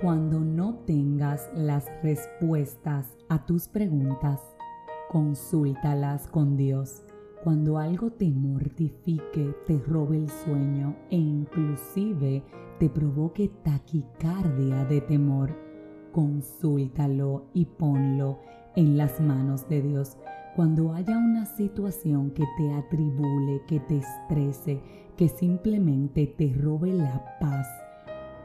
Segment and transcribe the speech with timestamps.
[0.00, 4.40] Cuando no tengas las respuestas a tus preguntas,
[5.10, 7.02] consúltalas con Dios.
[7.42, 12.44] Cuando algo te mortifique, te robe el sueño e inclusive
[12.78, 15.56] te provoque taquicardia de temor,
[16.12, 18.38] consúltalo y ponlo
[18.76, 20.16] en las manos de Dios.
[20.54, 24.80] Cuando haya una situación que te atribule, que te estrese,
[25.16, 27.66] que simplemente te robe la paz,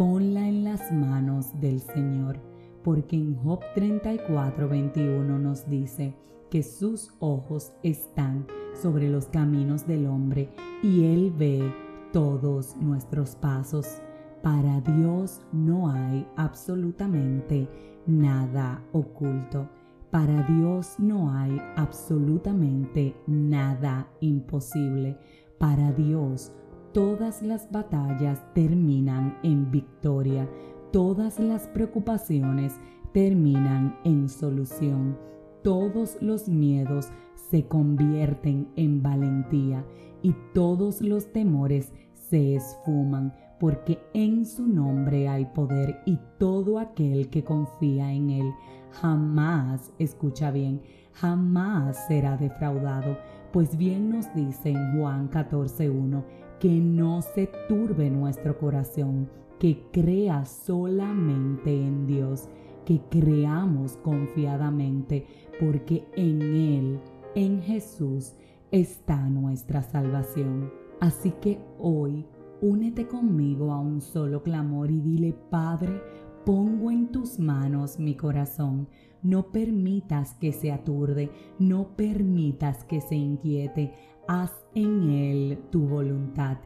[0.00, 2.40] ponla en las manos del Señor,
[2.82, 6.14] porque en Job 34, 21 nos dice
[6.50, 8.46] que sus ojos están
[8.80, 10.48] sobre los caminos del hombre
[10.82, 11.70] y Él ve
[12.14, 14.00] todos nuestros pasos.
[14.42, 17.68] Para Dios no hay absolutamente
[18.06, 19.68] nada oculto.
[20.10, 25.18] Para Dios no hay absolutamente nada imposible.
[25.58, 26.52] Para Dios
[26.92, 30.48] todas las batallas terminan en victoria,
[30.92, 32.74] todas las preocupaciones
[33.12, 35.16] terminan en solución,
[35.62, 37.08] todos los miedos
[37.50, 39.84] se convierten en valentía
[40.22, 47.28] y todos los temores se esfuman, porque en su nombre hay poder y todo aquel
[47.28, 48.52] que confía en él
[48.92, 53.18] jamás, escucha bien, jamás será defraudado,
[53.52, 56.22] pues bien nos dice en Juan 14.1
[56.60, 62.48] que no se turbe nuestro corazón, que crea solamente en Dios,
[62.84, 65.26] que creamos confiadamente,
[65.58, 67.00] porque en Él,
[67.34, 68.34] en Jesús,
[68.70, 70.70] está nuestra salvación.
[71.00, 72.26] Así que hoy,
[72.60, 76.02] únete conmigo a un solo clamor y dile, Padre,
[76.44, 78.86] pongo en tus manos mi corazón.
[79.22, 83.92] No permitas que se aturde, no permitas que se inquiete
[84.30, 86.58] haz en él tu voluntad.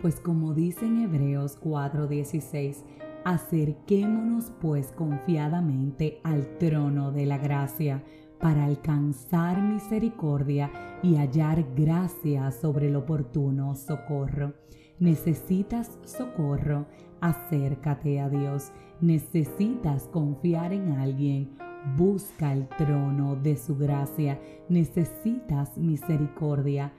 [0.00, 2.84] Pues como dice en Hebreos 4:16,
[3.24, 8.02] acerquémonos pues confiadamente al trono de la gracia
[8.40, 10.70] para alcanzar misericordia
[11.02, 14.54] y hallar gracia sobre el oportuno socorro.
[14.98, 16.86] Necesitas socorro,
[17.20, 18.72] acércate a Dios.
[19.02, 21.50] Necesitas confiar en alguien,
[21.94, 24.40] busca el trono de su gracia.
[24.70, 26.92] Necesitas misericordia,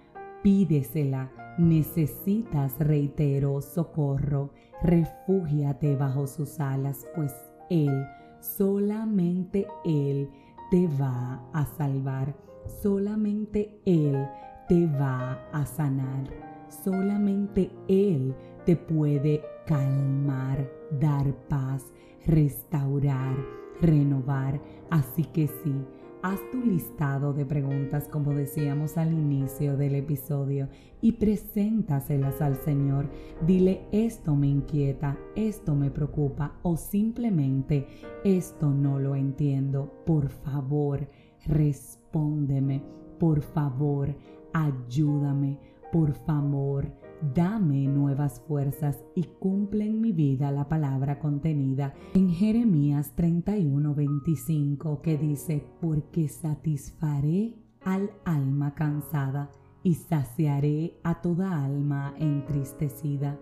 [0.44, 1.32] pídesela.
[1.58, 4.52] Necesitas, reitero, socorro.
[4.84, 7.34] Refúgiate bajo sus alas, pues
[7.70, 8.06] Él,
[8.42, 10.30] solamente Él,
[10.70, 12.36] te va a salvar.
[12.82, 14.28] Solamente Él
[14.68, 16.26] te va a sanar.
[16.84, 21.86] Solamente Él te puede calmar, dar paz,
[22.26, 23.36] restaurar,
[23.82, 24.60] renovar.
[24.90, 25.76] Así que sí,
[26.24, 30.70] haz tu listado de preguntas como decíamos al inicio del episodio
[31.02, 33.10] y preséntaselas al Señor.
[33.46, 37.88] Dile esto me inquieta, esto me preocupa o simplemente
[38.24, 39.94] esto no lo entiendo.
[40.06, 41.10] Por favor,
[41.46, 42.82] respóndeme.
[43.20, 44.16] Por favor,
[44.54, 45.60] ayúdame.
[45.92, 46.88] Por favor,
[47.34, 55.18] dame nuevas fuerzas y cumple en mi vida la palabra contenida en Jeremías 31:25 que
[55.18, 59.50] dice, porque satisfaré al alma cansada
[59.84, 63.40] y saciaré a toda alma entristecida.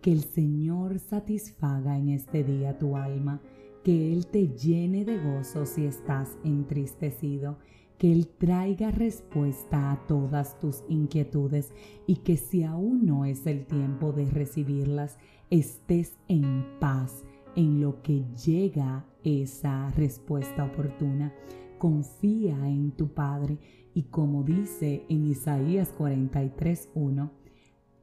[0.00, 3.40] Que el Señor satisfaga en este día tu alma,
[3.82, 7.58] que Él te llene de gozo si estás entristecido
[7.98, 11.72] que Él traiga respuesta a todas tus inquietudes
[12.06, 15.16] y que si aún no es el tiempo de recibirlas,
[15.50, 17.24] estés en paz
[17.56, 21.32] en lo que llega esa respuesta oportuna.
[21.78, 23.58] Confía en tu Padre
[23.94, 27.30] y como dice en Isaías 43.1,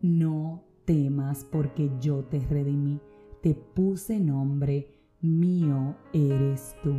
[0.02, 3.00] no temas porque yo te redimí,
[3.42, 4.88] te puse nombre,
[5.22, 6.96] mío eres tú.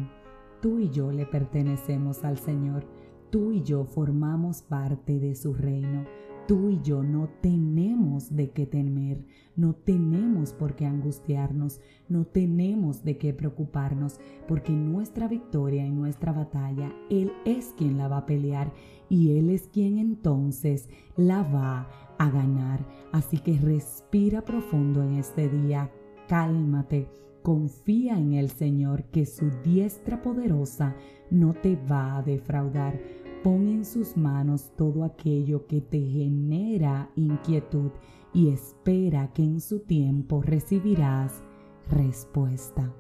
[0.63, 2.87] Tú y yo le pertenecemos al Señor.
[3.31, 6.07] Tú y yo formamos parte de su reino.
[6.47, 9.25] Tú y yo no tenemos de qué temer,
[9.57, 16.33] no tenemos por qué angustiarnos, no tenemos de qué preocuparnos, porque nuestra victoria y nuestra
[16.33, 18.73] batalla, Él es quien la va a pelear
[19.09, 21.89] y Él es quien entonces la va
[22.19, 22.87] a ganar.
[23.13, 25.91] Así que respira profundo en este día,
[26.29, 27.09] cálmate
[27.43, 30.95] Confía en el Señor que su diestra poderosa
[31.31, 33.01] no te va a defraudar.
[33.43, 37.91] Pon en sus manos todo aquello que te genera inquietud
[38.33, 41.43] y espera que en su tiempo recibirás
[41.91, 42.95] respuesta.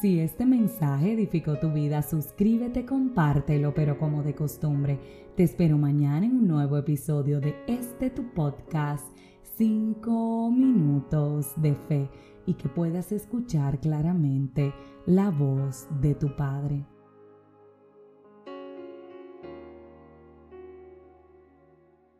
[0.00, 4.98] Si este mensaje edificó tu vida, suscríbete, compártelo, pero como de costumbre,
[5.36, 9.04] te espero mañana en un nuevo episodio de este tu podcast
[9.60, 12.08] 5 minutos de fe
[12.46, 14.72] y que puedas escuchar claramente
[15.04, 16.86] la voz de tu Padre.